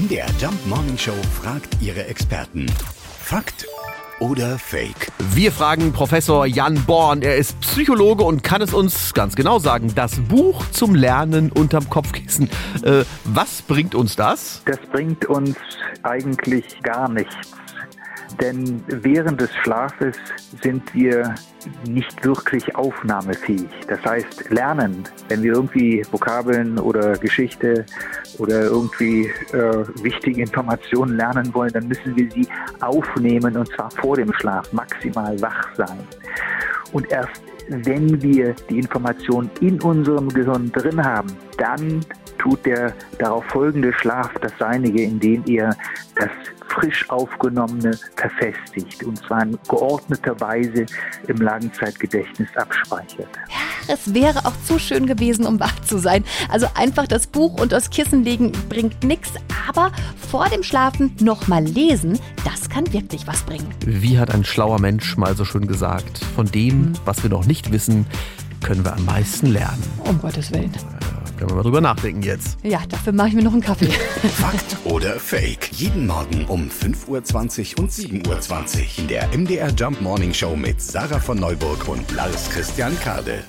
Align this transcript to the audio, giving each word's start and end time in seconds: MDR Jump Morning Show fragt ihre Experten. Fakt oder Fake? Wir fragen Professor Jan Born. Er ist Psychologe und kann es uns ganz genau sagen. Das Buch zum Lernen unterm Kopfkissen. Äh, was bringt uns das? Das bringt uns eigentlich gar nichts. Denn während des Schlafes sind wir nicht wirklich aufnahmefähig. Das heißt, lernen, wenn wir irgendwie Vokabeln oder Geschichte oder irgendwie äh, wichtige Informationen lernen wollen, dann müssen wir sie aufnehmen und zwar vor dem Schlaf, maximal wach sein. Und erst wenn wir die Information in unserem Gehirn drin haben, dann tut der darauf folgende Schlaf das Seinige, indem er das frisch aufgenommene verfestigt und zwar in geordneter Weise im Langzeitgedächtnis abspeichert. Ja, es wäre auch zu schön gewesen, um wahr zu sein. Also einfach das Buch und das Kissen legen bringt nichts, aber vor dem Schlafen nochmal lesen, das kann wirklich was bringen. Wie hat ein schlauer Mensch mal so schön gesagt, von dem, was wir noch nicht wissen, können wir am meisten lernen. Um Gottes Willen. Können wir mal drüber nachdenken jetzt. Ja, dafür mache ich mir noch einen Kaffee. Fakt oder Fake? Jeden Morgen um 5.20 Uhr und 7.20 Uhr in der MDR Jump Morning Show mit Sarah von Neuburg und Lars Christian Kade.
MDR 0.00 0.28
Jump 0.38 0.66
Morning 0.66 0.96
Show 0.96 1.12
fragt 1.42 1.76
ihre 1.82 2.06
Experten. 2.06 2.64
Fakt 3.18 3.66
oder 4.18 4.58
Fake? 4.58 5.12
Wir 5.34 5.52
fragen 5.52 5.92
Professor 5.92 6.46
Jan 6.46 6.82
Born. 6.86 7.20
Er 7.20 7.36
ist 7.36 7.60
Psychologe 7.60 8.22
und 8.22 8.42
kann 8.42 8.62
es 8.62 8.72
uns 8.72 9.12
ganz 9.12 9.36
genau 9.36 9.58
sagen. 9.58 9.92
Das 9.94 10.18
Buch 10.20 10.64
zum 10.70 10.94
Lernen 10.94 11.52
unterm 11.52 11.90
Kopfkissen. 11.90 12.48
Äh, 12.82 13.04
was 13.24 13.60
bringt 13.60 13.94
uns 13.94 14.16
das? 14.16 14.62
Das 14.64 14.78
bringt 14.90 15.26
uns 15.26 15.56
eigentlich 16.02 16.64
gar 16.82 17.10
nichts. 17.10 17.34
Denn 18.40 18.82
während 18.86 19.40
des 19.40 19.54
Schlafes 19.56 20.16
sind 20.62 20.94
wir 20.94 21.34
nicht 21.86 22.24
wirklich 22.24 22.74
aufnahmefähig. 22.74 23.68
Das 23.88 24.02
heißt, 24.04 24.50
lernen, 24.50 25.04
wenn 25.28 25.42
wir 25.42 25.52
irgendwie 25.52 26.02
Vokabeln 26.10 26.78
oder 26.78 27.12
Geschichte 27.18 27.84
oder 28.38 28.62
irgendwie 28.64 29.26
äh, 29.52 29.84
wichtige 30.02 30.40
Informationen 30.40 31.16
lernen 31.16 31.52
wollen, 31.54 31.72
dann 31.72 31.88
müssen 31.88 32.16
wir 32.16 32.30
sie 32.30 32.46
aufnehmen 32.80 33.56
und 33.56 33.68
zwar 33.72 33.90
vor 33.90 34.16
dem 34.16 34.32
Schlaf, 34.34 34.72
maximal 34.72 35.40
wach 35.40 35.68
sein. 35.76 36.06
Und 36.92 37.10
erst 37.10 37.42
wenn 37.70 38.20
wir 38.20 38.54
die 38.68 38.78
Information 38.78 39.48
in 39.60 39.80
unserem 39.80 40.28
Gehirn 40.28 40.72
drin 40.72 41.02
haben, 41.04 41.28
dann 41.56 42.04
tut 42.38 42.64
der 42.66 42.94
darauf 43.18 43.44
folgende 43.44 43.92
Schlaf 43.92 44.32
das 44.40 44.52
Seinige, 44.58 45.02
indem 45.02 45.44
er 45.46 45.76
das 46.16 46.30
frisch 46.70 47.08
aufgenommene 47.10 47.98
verfestigt 48.16 49.02
und 49.02 49.18
zwar 49.18 49.42
in 49.42 49.58
geordneter 49.68 50.38
Weise 50.40 50.86
im 51.26 51.36
Langzeitgedächtnis 51.36 52.48
abspeichert. 52.56 53.28
Ja, 53.48 53.94
es 53.94 54.14
wäre 54.14 54.46
auch 54.46 54.54
zu 54.64 54.78
schön 54.78 55.06
gewesen, 55.06 55.46
um 55.46 55.58
wahr 55.60 55.72
zu 55.84 55.98
sein. 55.98 56.24
Also 56.48 56.66
einfach 56.74 57.06
das 57.06 57.26
Buch 57.26 57.60
und 57.60 57.72
das 57.72 57.90
Kissen 57.90 58.24
legen 58.24 58.52
bringt 58.68 59.02
nichts, 59.04 59.32
aber 59.68 59.92
vor 60.30 60.48
dem 60.48 60.62
Schlafen 60.62 61.16
nochmal 61.20 61.64
lesen, 61.64 62.18
das 62.44 62.68
kann 62.68 62.92
wirklich 62.92 63.26
was 63.26 63.42
bringen. 63.42 63.68
Wie 63.84 64.18
hat 64.18 64.32
ein 64.32 64.44
schlauer 64.44 64.80
Mensch 64.80 65.16
mal 65.16 65.36
so 65.36 65.44
schön 65.44 65.66
gesagt, 65.66 66.18
von 66.36 66.46
dem, 66.46 66.92
was 67.04 67.22
wir 67.22 67.30
noch 67.30 67.46
nicht 67.46 67.72
wissen, 67.72 68.06
können 68.62 68.84
wir 68.84 68.94
am 68.94 69.04
meisten 69.04 69.46
lernen. 69.46 69.82
Um 70.04 70.20
Gottes 70.20 70.52
Willen. 70.52 70.72
Können 71.40 71.52
wir 71.52 71.56
mal 71.56 71.62
drüber 71.62 71.80
nachdenken 71.80 72.20
jetzt. 72.20 72.58
Ja, 72.62 72.82
dafür 72.86 73.14
mache 73.14 73.28
ich 73.28 73.34
mir 73.34 73.42
noch 73.42 73.54
einen 73.54 73.62
Kaffee. 73.62 73.86
Fakt 73.86 74.76
oder 74.84 75.18
Fake? 75.18 75.70
Jeden 75.72 76.06
Morgen 76.06 76.44
um 76.44 76.68
5.20 76.68 77.78
Uhr 77.78 77.84
und 77.84 77.90
7.20 77.90 78.28
Uhr 78.28 78.98
in 78.98 79.08
der 79.08 79.26
MDR 79.28 79.70
Jump 79.70 80.02
Morning 80.02 80.34
Show 80.34 80.54
mit 80.54 80.82
Sarah 80.82 81.18
von 81.18 81.40
Neuburg 81.40 81.88
und 81.88 82.12
Lars 82.12 82.50
Christian 82.50 82.92
Kade. 83.00 83.42